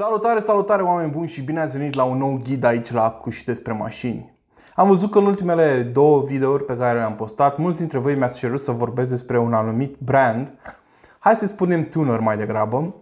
Salutare, 0.00 0.40
salutare 0.40 0.82
oameni 0.82 1.10
buni 1.10 1.28
și 1.28 1.42
bine 1.42 1.60
ați 1.60 1.76
venit 1.76 1.94
la 1.94 2.04
un 2.04 2.18
nou 2.18 2.40
ghid 2.44 2.64
aici 2.64 2.92
la 2.92 3.10
Cu 3.10 3.30
și 3.30 3.44
despre 3.44 3.72
mașini. 3.72 4.32
Am 4.74 4.88
văzut 4.88 5.10
că 5.10 5.18
în 5.18 5.26
ultimele 5.26 5.82
două 5.82 6.22
videouri 6.22 6.64
pe 6.64 6.76
care 6.76 6.98
le-am 6.98 7.14
postat, 7.14 7.58
mulți 7.58 7.78
dintre 7.78 7.98
voi 7.98 8.14
mi-ați 8.14 8.38
cerut 8.38 8.62
să 8.62 8.70
vorbesc 8.70 9.10
despre 9.10 9.38
un 9.38 9.52
anumit 9.52 9.96
brand. 9.98 10.52
Hai 11.18 11.36
să 11.36 11.46
spunem 11.46 11.88
tuner 11.88 12.18
mai 12.18 12.36
degrabă. 12.36 12.94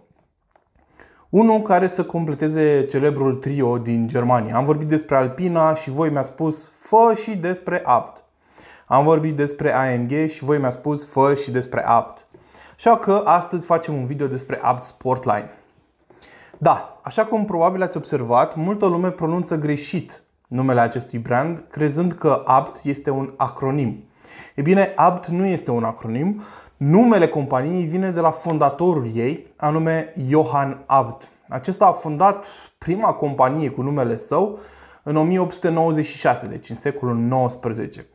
Unul 1.29 1.61
care 1.61 1.87
să 1.87 2.03
completeze 2.03 2.85
celebrul 2.89 3.35
trio 3.35 3.77
din 3.77 4.07
Germania. 4.07 4.55
Am 4.55 4.65
vorbit 4.65 4.87
despre 4.87 5.15
Alpina 5.15 5.73
și 5.73 5.89
voi 5.89 6.09
mi-ați 6.09 6.29
spus 6.29 6.71
fă 6.79 7.13
și 7.15 7.37
despre 7.37 7.81
Apt. 7.85 8.23
Am 8.87 9.03
vorbit 9.03 9.35
despre 9.35 9.73
AMG 9.73 10.27
și 10.27 10.43
voi 10.43 10.57
mi-ați 10.57 10.77
spus 10.77 11.07
fă 11.07 11.33
și 11.35 11.51
despre 11.51 11.85
Apt. 11.85 12.25
Așa 12.75 12.97
că 12.97 13.21
astăzi 13.25 13.65
facem 13.65 13.93
un 13.93 14.05
video 14.05 14.27
despre 14.27 14.59
Apt 14.61 14.83
Sportline. 14.83 15.49
Da, 16.61 16.99
așa 17.01 17.25
cum 17.25 17.45
probabil 17.45 17.81
ați 17.81 17.97
observat, 17.97 18.55
multă 18.55 18.85
lume 18.85 19.09
pronunță 19.09 19.55
greșit 19.55 20.23
numele 20.47 20.79
acestui 20.79 21.19
brand, 21.19 21.63
crezând 21.69 22.11
că 22.11 22.41
ABT 22.45 22.79
este 22.83 23.09
un 23.09 23.33
acronim. 23.37 24.03
E 24.55 24.61
bine, 24.61 24.93
ABT 24.95 25.27
nu 25.27 25.45
este 25.45 25.71
un 25.71 25.83
acronim. 25.83 26.41
Numele 26.77 27.27
companiei 27.27 27.83
vine 27.83 28.11
de 28.11 28.19
la 28.19 28.31
fondatorul 28.31 29.11
ei, 29.15 29.53
anume 29.55 30.13
Johann 30.29 30.83
Abt. 30.85 31.29
Acesta 31.49 31.85
a 31.85 31.91
fondat 31.91 32.45
prima 32.77 33.13
companie 33.13 33.69
cu 33.69 33.81
numele 33.81 34.15
său 34.15 34.59
în 35.03 35.15
1896, 35.15 36.47
deci 36.47 36.69
în 36.69 36.75
secolul 36.75 37.47
XIX. 37.47 38.05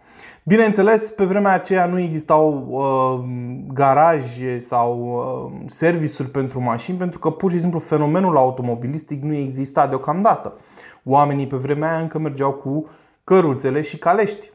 Bineînțeles, 0.46 1.10
pe 1.10 1.24
vremea 1.24 1.52
aceea 1.52 1.86
nu 1.86 1.98
existau 1.98 2.66
uh, 2.68 3.28
garaje 3.72 4.58
sau 4.58 5.00
uh, 5.00 5.64
servisuri 5.66 6.28
pentru 6.28 6.60
mașini, 6.60 6.98
pentru 6.98 7.18
că 7.18 7.30
pur 7.30 7.50
și 7.50 7.60
simplu 7.60 7.78
fenomenul 7.78 8.36
automobilistic 8.36 9.22
nu 9.22 9.34
exista 9.34 9.86
deocamdată. 9.86 10.52
Oamenii 11.04 11.46
pe 11.46 11.56
vremea 11.56 11.90
aia 11.90 12.00
încă 12.00 12.18
mergeau 12.18 12.52
cu 12.52 12.88
căruțele 13.24 13.80
și 13.82 13.98
calești. 13.98 14.50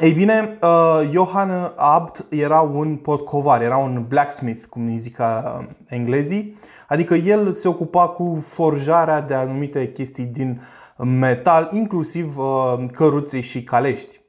Ei 0.00 0.12
bine, 0.12 0.58
uh, 0.62 1.08
Johann 1.10 1.72
Abt 1.76 2.24
era 2.28 2.60
un 2.60 2.96
potcovar, 2.96 3.62
era 3.62 3.76
un 3.76 4.04
blacksmith, 4.08 4.64
cum 4.68 4.86
îi 4.86 4.96
zic 4.96 5.18
uh, 5.18 5.64
englezii, 5.86 6.58
adică 6.88 7.14
el 7.14 7.52
se 7.52 7.68
ocupa 7.68 8.08
cu 8.08 8.44
forjarea 8.46 9.20
de 9.20 9.34
anumite 9.34 9.90
chestii 9.90 10.24
din 10.24 10.60
metal, 10.96 11.70
inclusiv 11.72 12.38
uh, 12.38 12.84
căruțe 12.92 13.40
și 13.40 13.64
calești. 13.64 14.20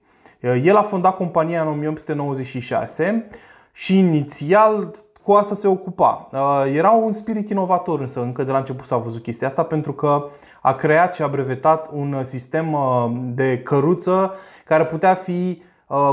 Uh, 0.41 0.61
el 0.63 0.75
a 0.75 0.81
fondat 0.81 1.15
compania 1.15 1.61
în 1.61 1.67
1896 1.67 3.27
și 3.71 3.97
inițial 3.97 4.95
cu 5.23 5.31
asta 5.31 5.55
se 5.55 5.67
ocupa. 5.67 6.29
Uh, 6.31 6.73
era 6.73 6.89
un 6.89 7.13
spirit 7.13 7.49
inovator 7.49 7.99
însă, 7.99 8.21
încă 8.21 8.43
de 8.43 8.51
la 8.51 8.57
început 8.57 8.85
s-a 8.85 8.97
văzut 8.97 9.21
chestia 9.21 9.47
asta 9.47 9.63
pentru 9.63 9.93
că 9.93 10.25
a 10.61 10.73
creat 10.73 11.13
și 11.13 11.21
a 11.21 11.27
brevetat 11.27 11.89
un 11.93 12.23
sistem 12.23 12.73
uh, 12.73 13.11
de 13.33 13.61
căruță 13.63 14.33
care 14.65 14.85
putea 14.85 15.13
fi 15.13 15.61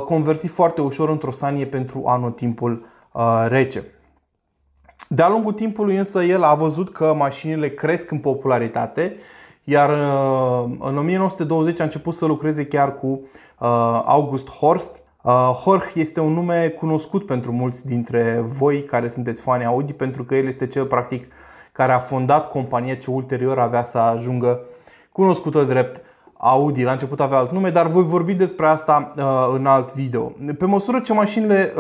convertit 0.05 0.51
foarte 0.51 0.81
ușor 0.81 1.09
într-o 1.09 1.31
sanie 1.31 1.67
pentru 1.67 2.05
anotimpul 2.07 2.87
rece. 3.47 3.85
De-a 5.09 5.29
lungul 5.29 5.53
timpului 5.53 5.97
însă 5.97 6.23
el 6.23 6.43
a 6.43 6.55
văzut 6.55 6.93
că 6.93 7.15
mașinile 7.15 7.69
cresc 7.69 8.11
în 8.11 8.19
popularitate 8.19 9.17
iar 9.71 9.91
în 10.81 10.99
1920 10.99 11.81
a 11.81 11.85
început 11.85 12.15
să 12.15 12.27
lucreze 12.27 12.67
chiar 12.67 12.99
cu 12.99 13.21
Uh, 13.61 14.03
August 14.05 14.49
Horst. 14.49 15.03
Uh, 15.23 15.33
Horch 15.65 15.95
este 15.95 16.21
un 16.21 16.33
nume 16.33 16.69
cunoscut 16.69 17.27
pentru 17.27 17.53
mulți 17.53 17.87
dintre 17.87 18.45
voi 18.47 18.85
care 18.85 19.09
sunteți 19.09 19.43
fani 19.43 19.65
Audi 19.65 19.93
pentru 19.93 20.25
că 20.25 20.35
el 20.35 20.47
este 20.47 20.67
cel 20.67 20.85
practic 20.85 21.27
care 21.73 21.93
a 21.93 21.99
fondat 21.99 22.51
compania 22.51 22.97
ce 22.97 23.11
ulterior 23.11 23.59
avea 23.59 23.83
să 23.83 23.99
ajungă 23.99 24.61
cunoscută 25.13 25.65
drept 25.65 26.01
Audi. 26.43 26.83
La 26.83 26.93
început 26.93 27.21
avea 27.21 27.39
alt 27.39 27.53
nume, 27.53 27.71
dar 27.71 27.87
voi 27.87 28.03
vorbi 28.03 28.35
despre 28.35 28.67
asta 28.67 29.13
uh, 29.17 29.55
în 29.55 29.67
alt 29.67 29.95
video. 29.95 30.33
Pe 30.59 30.65
măsură 30.65 31.01
ce 31.01 31.13
mașinile 31.13 31.73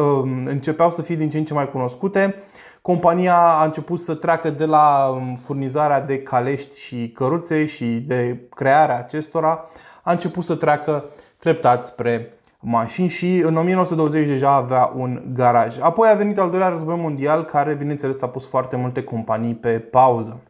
începeau 0.44 0.90
să 0.90 1.02
fie 1.02 1.16
din 1.16 1.30
ce 1.30 1.38
în 1.38 1.44
ce 1.44 1.54
mai 1.54 1.70
cunoscute, 1.70 2.34
compania 2.82 3.36
a 3.36 3.64
început 3.64 4.00
să 4.00 4.14
treacă 4.14 4.50
de 4.50 4.64
la 4.64 5.08
um, 5.14 5.36
furnizarea 5.36 6.00
de 6.00 6.22
calești 6.22 6.80
și 6.80 7.10
căruțe 7.14 7.64
și 7.64 7.84
de 7.84 8.40
crearea 8.54 8.98
acestora, 8.98 9.64
a 10.02 10.12
început 10.12 10.44
să 10.44 10.54
treacă 10.54 11.04
treptat 11.38 11.86
spre 11.86 12.32
mașini 12.60 13.08
și 13.08 13.42
în 13.46 13.56
1920 13.56 14.26
deja 14.26 14.50
avea 14.50 14.92
un 14.96 15.22
garaj. 15.34 15.80
Apoi 15.80 16.08
a 16.08 16.14
venit 16.14 16.38
al 16.38 16.50
doilea 16.50 16.68
război 16.68 16.96
mondial 16.96 17.44
care 17.44 17.74
bineînțeles 17.74 18.22
a 18.22 18.28
pus 18.28 18.46
foarte 18.46 18.76
multe 18.76 19.02
companii 19.02 19.54
pe 19.54 19.70
pauză. 19.70 20.40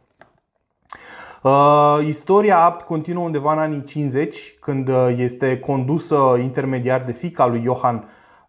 Uh, 1.41 1.99
istoria 2.07 2.63
Apt 2.63 2.85
continuă 2.85 3.23
undeva 3.23 3.53
în 3.53 3.59
anii 3.59 3.83
50 3.83 4.55
când 4.59 4.87
uh, 4.87 5.13
este 5.17 5.59
condusă 5.59 6.37
intermediar 6.41 7.03
de 7.03 7.11
fica 7.11 7.47
lui 7.47 7.61
Johann 7.63 7.97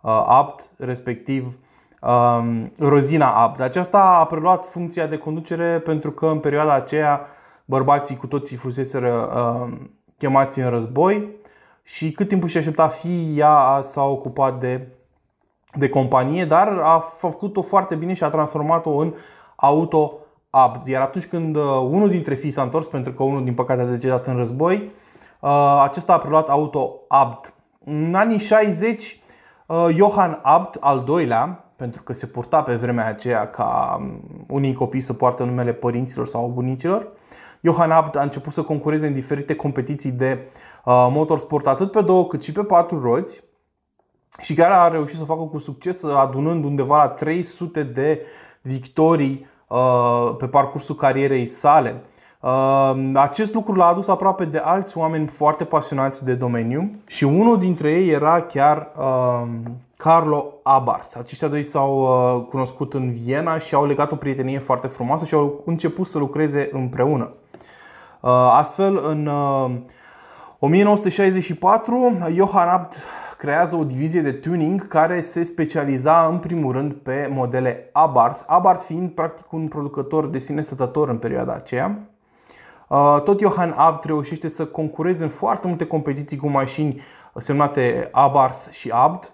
uh, 0.00 0.24
Abt, 0.26 0.64
respectiv 0.76 1.58
uh, 2.00 2.64
Rozina 2.78 3.30
Abt. 3.30 3.60
Aceasta 3.60 3.98
a 3.98 4.26
preluat 4.26 4.64
funcția 4.64 5.06
de 5.06 5.18
conducere 5.18 5.78
pentru 5.78 6.10
că 6.10 6.26
în 6.26 6.38
perioada 6.38 6.74
aceea 6.74 7.26
bărbații 7.64 8.16
cu 8.16 8.26
toții 8.26 8.56
fuseseră 8.56 9.32
uh, 9.34 9.78
chemați 10.18 10.60
în 10.60 10.70
război 10.70 11.28
și 11.82 12.12
cât 12.12 12.28
timp 12.28 12.42
își 12.42 12.58
aștepta 12.58 12.88
fi, 12.88 13.38
ea 13.38 13.80
s-a 13.82 14.04
ocupat 14.04 14.60
de, 14.60 14.88
de 15.74 15.88
companie, 15.88 16.44
dar 16.44 16.68
a 16.68 16.98
făcut-o 16.98 17.62
foarte 17.62 17.94
bine 17.94 18.14
și 18.14 18.24
a 18.24 18.28
transformat-o 18.28 18.90
în 18.90 19.14
auto 19.56 20.21
Abt. 20.54 20.86
Iar 20.86 21.02
atunci 21.02 21.26
când 21.26 21.56
uh, 21.56 21.62
unul 21.90 22.08
dintre 22.08 22.34
fii 22.34 22.50
s-a 22.50 22.62
întors, 22.62 22.86
pentru 22.86 23.12
că 23.12 23.22
unul 23.22 23.44
din 23.44 23.54
păcate 23.54 23.80
a 23.80 23.84
decedat 23.84 24.26
în 24.26 24.36
război, 24.36 24.90
uh, 25.40 25.80
acesta 25.82 26.12
a 26.12 26.18
preluat 26.18 26.48
auto 26.48 26.94
Abt. 27.08 27.52
În 27.84 28.14
anii 28.14 28.38
60, 28.38 29.20
uh, 29.66 29.88
Johann 29.96 30.38
Abt, 30.42 30.76
al 30.80 31.02
doilea, 31.04 31.64
pentru 31.76 32.02
că 32.02 32.12
se 32.12 32.26
purta 32.26 32.62
pe 32.62 32.74
vremea 32.74 33.06
aceea 33.06 33.50
ca 33.50 33.96
um, 34.00 34.20
unii 34.48 34.74
copii 34.74 35.00
să 35.00 35.12
poartă 35.12 35.44
numele 35.44 35.72
părinților 35.72 36.26
sau 36.26 36.50
bunicilor, 36.54 37.06
Johann 37.60 37.90
Abt 37.90 38.16
a 38.16 38.22
început 38.22 38.52
să 38.52 38.62
concureze 38.62 39.06
în 39.06 39.14
diferite 39.14 39.54
competiții 39.54 40.10
de 40.10 40.38
Uh, 40.84 41.08
motorsport 41.10 41.66
atât 41.66 41.90
pe 41.90 42.02
două 42.02 42.26
cât 42.26 42.42
și 42.42 42.52
pe 42.52 42.62
patru 42.62 43.00
roți 43.00 43.42
și 44.40 44.54
chiar 44.54 44.70
a 44.70 44.88
reușit 44.88 45.16
să 45.16 45.24
facă 45.24 45.42
cu 45.42 45.58
succes 45.58 46.04
adunând 46.04 46.64
undeva 46.64 46.96
la 46.96 47.08
300 47.08 47.82
de 47.82 48.26
victorii 48.60 49.32
uh, 49.40 49.46
pe 50.38 50.46
parcursul 50.46 50.94
carierei 50.94 51.46
sale. 51.46 52.02
Uh, 52.40 52.94
acest 53.14 53.54
lucru 53.54 53.74
l-a 53.74 53.86
adus 53.86 54.08
aproape 54.08 54.44
de 54.44 54.58
alți 54.58 54.98
oameni 54.98 55.26
foarte 55.26 55.64
pasionați 55.64 56.24
de 56.24 56.34
domeniu 56.34 56.90
și 57.06 57.24
unul 57.24 57.58
dintre 57.58 57.90
ei 57.90 58.08
era 58.08 58.40
chiar 58.40 58.88
Carlo 59.96 60.52
Abarth. 60.62 61.16
Aceștia 61.18 61.48
doi 61.48 61.62
s-au 61.62 62.46
cunoscut 62.50 62.94
în 62.94 63.12
Viena 63.12 63.58
și 63.58 63.74
au 63.74 63.86
legat 63.86 64.12
o 64.12 64.16
prietenie 64.16 64.58
foarte 64.58 64.86
frumoasă 64.86 65.24
și 65.24 65.34
au 65.34 65.62
început 65.64 66.06
să 66.06 66.18
lucreze 66.18 66.68
împreună. 66.72 67.30
Astfel, 68.50 69.04
în 69.08 69.30
1964, 70.58 72.18
Johann 72.34 72.70
Abt 72.70 72.96
creează 73.42 73.76
o 73.76 73.84
divizie 73.84 74.20
de 74.20 74.32
tuning 74.32 74.88
care 74.88 75.20
se 75.20 75.42
specializa 75.42 76.26
în 76.26 76.38
primul 76.38 76.72
rând 76.72 76.92
pe 76.92 77.28
modele 77.30 77.88
Abarth, 77.92 78.42
Abarth 78.46 78.84
fiind 78.86 79.10
practic 79.10 79.52
un 79.52 79.68
producător 79.68 80.26
de 80.26 80.38
sine 80.38 80.60
stătător 80.60 81.08
în 81.08 81.18
perioada 81.18 81.52
aceea. 81.52 81.98
Uh, 82.88 83.20
tot 83.24 83.40
Johann 83.40 83.74
Abt 83.76 84.04
reușește 84.04 84.48
să 84.48 84.66
concureze 84.66 85.22
în 85.24 85.28
foarte 85.28 85.66
multe 85.66 85.86
competiții 85.86 86.36
cu 86.36 86.48
mașini 86.48 87.00
semnate 87.36 88.08
Abarth 88.12 88.70
și 88.70 88.90
Abt 88.90 89.32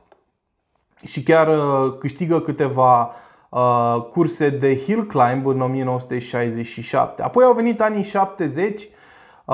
și 1.05 1.23
chiar 1.23 1.49
uh, 1.49 1.99
câștigă 1.99 2.41
câteva 2.41 3.11
uh, 3.49 4.03
curse 4.13 4.51
de 4.51 4.77
hill 4.77 5.05
climb 5.05 5.47
în 5.47 5.61
1967. 5.61 7.23
Apoi 7.23 7.45
au 7.45 7.53
venit 7.53 7.81
anii 7.81 8.03
70 8.03 8.83
Uh, 8.83 8.89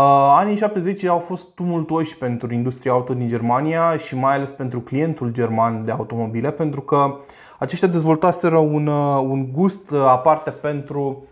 anii 0.00 0.56
70 0.56 1.05
au 1.05 1.19
fost 1.19 1.55
tumultuoși 1.55 2.19
pentru 2.19 2.52
industria 2.52 2.93
auto 2.93 3.14
din 3.14 3.29
Germania 3.29 3.96
și 3.96 4.17
mai 4.17 4.35
ales 4.35 4.52
pentru 4.52 4.81
clientul 4.81 5.32
german 5.32 5.85
de 5.85 5.91
automobile, 5.91 6.50
pentru 6.50 6.81
că 6.81 7.17
aceștia 7.58 7.88
dezvoltaseră 7.88 8.58
un, 8.58 8.87
uh, 8.87 9.23
un 9.23 9.52
gust 9.52 9.91
uh, 9.91 10.05
aparte 10.06 10.50
pentru 10.50 11.26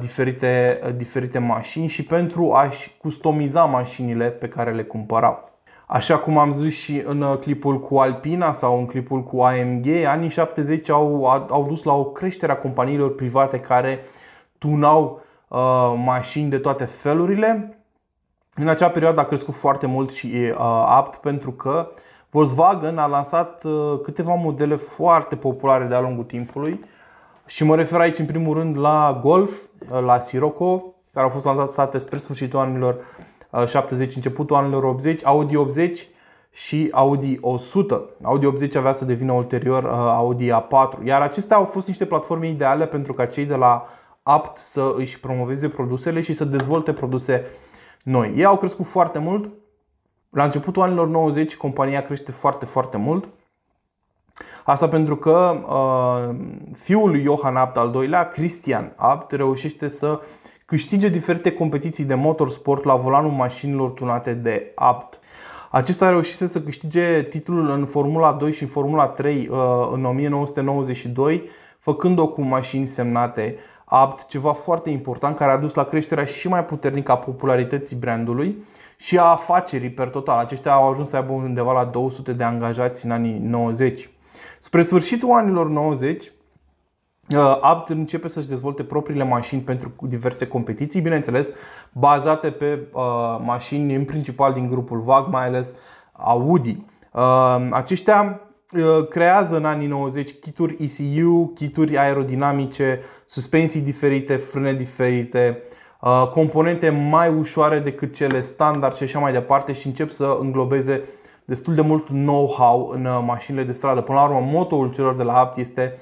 diferite, 0.00 0.80
diferite 0.96 1.38
mașini 1.38 1.86
și 1.86 2.04
pentru 2.04 2.52
a-și 2.52 2.96
customiza 2.98 3.64
mașinile 3.64 4.26
pe 4.26 4.48
care 4.48 4.72
le 4.72 4.82
cumpărau. 4.82 5.50
Așa 5.86 6.18
cum 6.18 6.38
am 6.38 6.50
zis 6.50 6.74
și 6.74 7.02
în 7.06 7.36
clipul 7.40 7.80
cu 7.80 7.98
Alpina 7.98 8.52
sau 8.52 8.78
în 8.78 8.86
clipul 8.86 9.22
cu 9.22 9.40
AMG, 9.40 9.86
anii 10.06 10.28
70 10.28 10.88
au, 10.88 11.24
au 11.48 11.66
dus 11.68 11.82
la 11.82 11.94
o 11.94 12.04
creștere 12.04 12.52
a 12.52 12.56
companiilor 12.56 13.14
private 13.14 13.60
care 13.60 14.00
tunau 14.58 15.02
Uh, 15.14 15.30
mașini 15.96 16.50
de 16.50 16.58
toate 16.58 16.84
felurile. 16.84 17.76
În 18.54 18.68
acea 18.68 18.88
perioadă 18.88 19.20
a 19.20 19.24
crescut 19.24 19.54
foarte 19.54 19.86
mult 19.86 20.12
și 20.12 20.26
uh, 20.34 20.56
apt 20.86 21.16
pentru 21.16 21.50
că 21.50 21.90
Volkswagen 22.30 22.98
a 22.98 23.06
lansat 23.06 23.64
uh, 23.64 24.00
câteva 24.02 24.34
modele 24.34 24.74
foarte 24.74 25.36
populare 25.36 25.84
de-a 25.84 26.00
lungul 26.00 26.24
timpului 26.24 26.84
Și 27.46 27.64
mă 27.64 27.76
refer 27.76 28.00
aici 28.00 28.18
în 28.18 28.26
primul 28.26 28.56
rând 28.56 28.78
la 28.78 29.18
Golf, 29.22 29.52
la 30.04 30.20
Sirocco, 30.20 30.94
care 31.12 31.24
au 31.24 31.30
fost 31.30 31.44
lansate 31.44 31.98
spre 31.98 32.18
sfârșitul 32.18 32.58
anilor 32.58 32.96
70, 33.66 34.16
începutul 34.16 34.56
anilor 34.56 34.84
80, 34.84 35.24
Audi 35.24 35.56
80 35.56 36.06
și 36.50 36.88
Audi 36.92 37.38
100. 37.40 38.08
Audi 38.22 38.46
80 38.46 38.74
avea 38.74 38.92
să 38.92 39.04
devină 39.04 39.32
ulterior 39.32 39.84
Audi 39.88 40.50
A4, 40.50 41.04
iar 41.04 41.22
acestea 41.22 41.56
au 41.56 41.64
fost 41.64 41.86
niște 41.86 42.06
platforme 42.06 42.48
ideale 42.48 42.86
pentru 42.86 43.12
ca 43.12 43.26
cei 43.26 43.44
de 43.44 43.54
la 43.54 43.86
apt 44.22 44.58
să 44.58 44.94
își 44.96 45.20
promoveze 45.20 45.68
produsele 45.68 46.20
și 46.20 46.32
să 46.32 46.44
dezvolte 46.44 46.92
produse 46.92 47.44
noi. 48.02 48.32
Ei 48.36 48.44
au 48.44 48.56
crescut 48.56 48.86
foarte 48.86 49.18
mult. 49.18 49.48
La 50.30 50.44
începutul 50.44 50.82
anilor 50.82 51.08
90 51.08 51.56
compania 51.56 52.02
crește 52.02 52.32
foarte, 52.32 52.64
foarte 52.64 52.96
mult. 52.96 53.28
Asta 54.64 54.88
pentru 54.88 55.16
că 55.16 55.56
uh, 55.68 56.36
fiul 56.74 57.08
lui 57.08 57.22
Johann 57.22 57.56
Abt 57.56 57.76
al 57.76 57.90
doilea, 57.90 58.28
Christian 58.28 58.92
Abt, 58.96 59.32
reușește 59.32 59.88
să 59.88 60.20
câștige 60.64 61.08
diferite 61.08 61.52
competiții 61.52 62.04
de 62.04 62.14
motorsport 62.14 62.84
la 62.84 62.96
volanul 62.96 63.30
mașinilor 63.30 63.90
tunate 63.90 64.32
de 64.32 64.72
Abt. 64.74 65.18
Acesta 65.70 66.06
a 66.06 66.10
reușit 66.10 66.36
să 66.36 66.62
câștige 66.62 67.22
titlul 67.22 67.70
în 67.70 67.86
Formula 67.86 68.32
2 68.32 68.52
și 68.52 68.62
în 68.62 68.68
Formula 68.68 69.06
3 69.06 69.48
uh, 69.50 69.58
în 69.92 70.04
1992, 70.04 71.48
făcând-o 71.78 72.28
cu 72.28 72.42
mașini 72.42 72.86
semnate 72.86 73.56
Abt, 73.94 74.26
ceva 74.26 74.52
foarte 74.52 74.90
important 74.90 75.36
care 75.36 75.50
a 75.50 75.56
dus 75.56 75.74
la 75.74 75.84
creșterea 75.84 76.24
și 76.24 76.48
mai 76.48 76.64
puternică 76.64 77.12
a 77.12 77.16
popularității 77.16 77.96
brandului 77.96 78.64
și 78.96 79.18
a 79.18 79.22
afacerii 79.22 79.90
per 79.90 80.08
total. 80.08 80.38
Aceștia 80.38 80.72
au 80.72 80.90
ajuns 80.90 81.08
să 81.08 81.16
aibă 81.16 81.32
undeva 81.32 81.72
la 81.72 81.84
200 81.84 82.32
de 82.32 82.44
angajați 82.44 83.04
în 83.04 83.10
anii 83.10 83.38
90. 83.38 84.10
Spre 84.60 84.82
sfârșitul 84.82 85.30
anilor 85.30 85.68
90, 85.68 86.32
uh, 87.28 87.58
Abt 87.60 87.88
începe 87.88 88.28
să-și 88.28 88.48
dezvolte 88.48 88.82
propriile 88.82 89.24
mașini 89.24 89.60
pentru 89.60 89.92
diverse 90.00 90.48
competiții, 90.48 91.00
bineînțeles, 91.00 91.54
bazate 91.92 92.50
pe 92.50 92.78
uh, 92.92 93.02
mașini 93.44 93.94
în 93.94 94.04
principal 94.04 94.52
din 94.52 94.66
grupul 94.66 95.00
VAG, 95.00 95.28
mai 95.28 95.46
ales 95.46 95.74
Audi. 96.12 96.84
Uh, 97.12 97.68
aceștia 97.70 98.40
Uh, 98.42 98.51
creează 99.10 99.56
în 99.56 99.64
anii 99.64 99.86
90 99.86 100.34
kituri 100.40 100.76
ECU, 100.80 101.52
kituri 101.54 101.98
aerodinamice, 101.98 103.00
suspensii 103.26 103.80
diferite, 103.80 104.36
frâne 104.36 104.72
diferite, 104.72 105.62
uh, 106.00 106.28
componente 106.32 106.90
mai 106.90 107.28
ușoare 107.28 107.78
decât 107.78 108.14
cele 108.14 108.40
standard 108.40 108.94
și 108.94 109.02
așa 109.02 109.18
mai 109.18 109.32
departe 109.32 109.72
și 109.72 109.86
încep 109.86 110.10
să 110.10 110.36
înglobeze 110.40 111.02
destul 111.44 111.74
de 111.74 111.80
mult 111.80 112.06
know-how 112.06 112.90
în 112.94 113.04
uh, 113.04 113.22
mașinile 113.26 113.64
de 113.64 113.72
stradă. 113.72 114.00
Până 114.00 114.18
la 114.18 114.24
urmă, 114.24 114.48
motoul 114.50 114.92
celor 114.92 115.14
de 115.14 115.22
la 115.22 115.38
Apt 115.38 115.58
este 115.58 115.98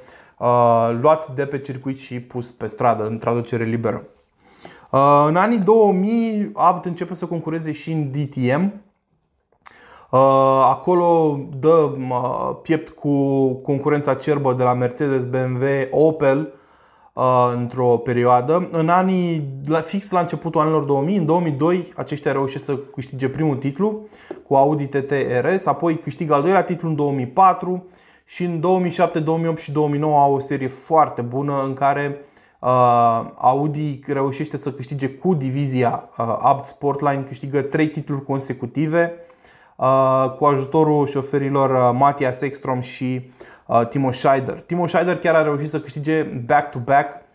luat 1.00 1.34
de 1.34 1.44
pe 1.44 1.58
circuit 1.58 1.98
și 1.98 2.20
pus 2.20 2.50
pe 2.50 2.66
stradă, 2.66 3.06
în 3.06 3.18
traducere 3.18 3.64
liberă. 3.64 4.02
În 5.26 5.36
anii 5.36 5.58
2000, 5.58 6.50
Apt 6.54 6.84
începe 6.84 7.14
să 7.14 7.26
concureze 7.26 7.72
și 7.72 7.92
în 7.92 8.10
DTM, 8.10 8.72
Uh, 8.72 8.89
acolo 10.10 11.40
dă 11.58 11.90
piept 12.62 12.88
cu 12.88 13.48
concurența 13.52 14.14
cerbă 14.14 14.52
de 14.52 14.62
la 14.62 14.72
Mercedes, 14.72 15.24
BMW, 15.24 15.64
Opel 15.90 16.52
uh, 17.12 17.52
într-o 17.56 17.86
perioadă. 17.86 18.68
În 18.70 18.88
anii, 18.88 19.48
fix 19.84 20.10
la 20.10 20.20
începutul 20.20 20.60
anilor 20.60 20.82
2000, 20.82 21.16
în 21.16 21.26
2002, 21.26 21.92
aceștia 21.96 22.32
reușesc 22.32 22.64
să 22.64 22.76
câștige 22.76 23.28
primul 23.28 23.56
titlu 23.56 24.08
cu 24.46 24.54
Audi 24.54 24.86
TT 24.86 25.12
RS, 25.40 25.66
apoi 25.66 25.98
câștigă 25.98 26.34
al 26.34 26.42
doilea 26.42 26.62
titlu 26.62 26.88
în 26.88 26.94
2004 26.94 27.84
și 28.24 28.44
în 28.44 28.60
2007, 28.60 29.18
2008 29.20 29.58
și 29.60 29.72
2009 29.72 30.20
au 30.20 30.34
o 30.34 30.38
serie 30.38 30.66
foarte 30.66 31.20
bună 31.20 31.62
în 31.64 31.74
care 31.74 32.20
uh, 32.58 32.68
Audi 33.36 34.00
reușește 34.06 34.56
să 34.56 34.72
câștige 34.72 35.08
cu 35.08 35.34
divizia 35.34 36.08
Abt 36.40 36.66
Sportline, 36.66 37.24
câștigă 37.28 37.60
3 37.60 37.88
titluri 37.88 38.24
consecutive 38.24 39.12
Uh, 39.12 39.29
cu 40.38 40.44
ajutorul 40.44 41.06
șoferilor 41.06 41.70
uh, 41.70 41.98
Matias 41.98 42.40
Ekstrom 42.40 42.80
și 42.80 43.30
uh, 43.66 43.86
Timo 43.88 44.10
Scheider. 44.10 44.60
Timo 44.66 44.86
Scheider 44.86 45.18
chiar 45.18 45.34
a 45.34 45.42
reușit 45.42 45.68
să 45.68 45.80
câștige 45.80 46.22
back-to-back 46.22 47.28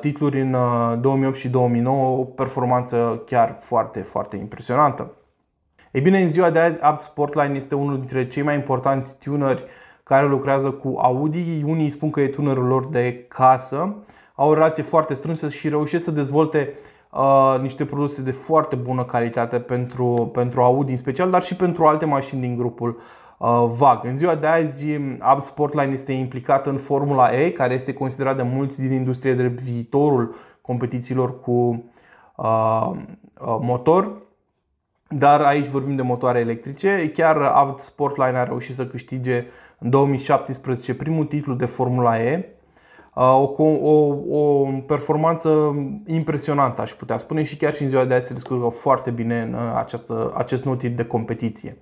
titluri 0.00 0.40
în 0.40 0.56
2008 1.00 1.36
și 1.36 1.48
2009, 1.48 2.18
o 2.18 2.24
performanță 2.24 3.22
chiar 3.26 3.56
foarte, 3.60 4.00
foarte 4.00 4.36
impresionantă. 4.36 5.12
Ei 5.92 6.00
bine, 6.00 6.22
în 6.22 6.28
ziua 6.28 6.50
de 6.50 6.58
azi, 6.58 6.82
Abt 6.82 7.00
Sportline 7.00 7.56
este 7.56 7.74
unul 7.74 7.98
dintre 7.98 8.28
cei 8.28 8.42
mai 8.42 8.54
importanți 8.54 9.18
tuneri 9.18 9.64
care 10.02 10.26
lucrează 10.26 10.70
cu 10.70 10.98
Audi. 10.98 11.62
Unii 11.66 11.90
spun 11.90 12.10
că 12.10 12.20
e 12.20 12.28
tunerul 12.28 12.66
lor 12.66 12.86
de 12.86 13.24
casă. 13.28 13.96
Au 14.34 14.48
o 14.48 14.54
relație 14.54 14.82
foarte 14.82 15.14
strânsă 15.14 15.48
și 15.48 15.68
reușesc 15.68 16.04
să 16.04 16.10
dezvolte 16.10 16.72
uh, 16.72 16.92
niște 17.60 17.84
produse 17.84 18.22
de 18.22 18.30
foarte 18.30 18.76
bună 18.76 19.04
calitate 19.04 19.58
pentru, 19.58 20.30
pentru 20.32 20.62
Audi 20.62 20.90
în 20.90 20.96
special, 20.96 21.30
dar 21.30 21.42
și 21.42 21.56
pentru 21.56 21.86
alte 21.86 22.04
mașini 22.04 22.40
din 22.40 22.56
grupul 22.56 23.00
uh, 23.38 23.64
VAG. 23.76 24.04
În 24.04 24.16
ziua 24.16 24.34
de 24.34 24.46
azi, 24.46 24.86
Abt 25.18 25.44
Sportline 25.44 25.92
este 25.92 26.12
implicat 26.12 26.66
în 26.66 26.76
Formula 26.76 27.40
E, 27.40 27.50
care 27.50 27.74
este 27.74 27.92
considerat 27.92 28.36
de 28.36 28.42
mulți 28.42 28.80
din 28.80 28.92
industrie 28.92 29.34
de 29.34 29.46
viitorul 29.46 30.34
competițiilor 30.60 31.40
cu 31.40 31.84
uh, 32.36 32.90
uh, 32.90 33.56
motor. 33.60 34.20
Dar 35.08 35.40
aici 35.40 35.66
vorbim 35.66 35.96
de 35.96 36.02
motoare 36.02 36.38
electrice. 36.38 37.10
Chiar 37.14 37.36
Abt 37.36 37.82
Sportline 37.82 38.38
a 38.38 38.42
reușit 38.44 38.74
să 38.74 38.86
câștige 38.86 39.44
în 39.78 39.90
2017 39.90 40.94
primul 40.94 41.24
titlu 41.24 41.54
de 41.54 41.66
Formula 41.66 42.22
E 42.22 42.56
o, 43.14 43.62
o, 43.62 44.16
o 44.30 44.66
performanță 44.86 45.74
impresionantă, 46.06 46.80
aș 46.80 46.90
putea 46.90 47.18
spune, 47.18 47.42
și 47.42 47.56
chiar 47.56 47.74
și 47.74 47.82
în 47.82 47.88
ziua 47.88 48.04
de 48.04 48.14
azi 48.14 48.26
se 48.26 48.32
descurcă 48.32 48.68
foarte 48.68 49.10
bine 49.10 49.42
în 49.42 49.54
această, 49.76 50.32
acest 50.36 50.64
nou 50.64 50.74
tip 50.74 50.96
de 50.96 51.04
competiție. 51.04 51.76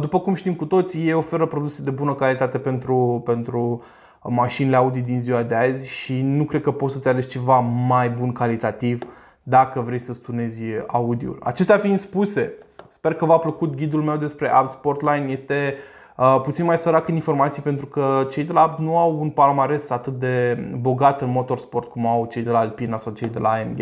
După 0.00 0.20
cum 0.20 0.34
știm 0.34 0.54
cu 0.54 0.64
toții, 0.64 1.06
ei 1.06 1.12
oferă 1.12 1.46
produse 1.46 1.82
de 1.82 1.90
bună 1.90 2.14
calitate 2.14 2.58
pentru, 2.58 3.22
pentru 3.24 3.82
mașinile 4.22 4.76
Audi 4.76 5.00
din 5.00 5.20
ziua 5.20 5.42
de 5.42 5.54
azi 5.54 5.90
și 5.90 6.22
nu 6.22 6.44
cred 6.44 6.60
că 6.60 6.70
poți 6.70 6.94
să-ți 6.94 7.08
alegi 7.08 7.28
ceva 7.28 7.58
mai 7.88 8.10
bun 8.10 8.32
calitativ 8.32 9.02
dacă 9.42 9.80
vrei 9.80 9.98
să 9.98 10.12
stunezi 10.12 10.62
audiul. 10.86 11.38
Acestea 11.42 11.78
fiind 11.78 11.98
spuse, 11.98 12.52
sper 12.88 13.14
că 13.14 13.24
v-a 13.24 13.38
plăcut 13.38 13.76
ghidul 13.76 14.02
meu 14.02 14.16
despre 14.16 14.48
App 14.48 14.68
Sportline. 14.68 15.30
Este 15.30 15.74
Uh, 15.74 15.94
puțin 16.42 16.64
mai 16.64 16.78
sărac 16.78 17.08
în 17.08 17.14
informații 17.14 17.62
pentru 17.62 17.86
că 17.86 18.26
cei 18.30 18.44
de 18.44 18.52
la 18.52 18.60
Abt 18.60 18.78
nu 18.78 18.98
au 18.98 19.20
un 19.20 19.30
palmares 19.30 19.90
atât 19.90 20.18
de 20.18 20.54
bogat 20.78 21.20
în 21.20 21.30
motorsport 21.30 21.88
cum 21.88 22.06
au 22.06 22.26
cei 22.26 22.42
de 22.42 22.50
la 22.50 22.58
Alpina 22.58 22.96
sau 22.96 23.12
cei 23.12 23.28
de 23.28 23.38
la 23.38 23.50
AMG. 23.50 23.80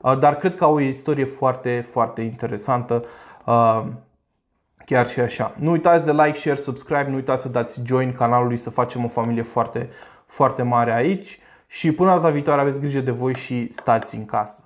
Uh, 0.00 0.18
dar 0.18 0.36
cred 0.36 0.56
că 0.56 0.64
au 0.64 0.74
o 0.74 0.80
istorie 0.80 1.24
foarte, 1.24 1.86
foarte 1.90 2.20
interesantă 2.20 3.04
uh, 3.44 3.82
chiar 4.84 5.08
și 5.08 5.20
așa. 5.20 5.54
Nu 5.58 5.70
uitați 5.70 6.04
de 6.04 6.12
like, 6.12 6.38
share, 6.38 6.56
subscribe, 6.56 7.06
nu 7.08 7.14
uitați 7.14 7.42
să 7.42 7.48
dați 7.48 7.82
join 7.86 8.12
canalului 8.12 8.56
să 8.56 8.70
facem 8.70 9.04
o 9.04 9.08
familie 9.08 9.42
foarte, 9.42 9.88
foarte 10.26 10.62
mare 10.62 10.92
aici 10.92 11.38
și 11.66 11.92
până 11.92 12.10
data 12.10 12.30
viitoare 12.30 12.60
aveți 12.60 12.80
grijă 12.80 13.00
de 13.00 13.10
voi 13.10 13.34
și 13.34 13.72
stați 13.72 14.16
în 14.16 14.24
casă. 14.24 14.65